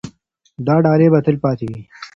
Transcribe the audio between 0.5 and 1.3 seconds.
دا ډالۍ به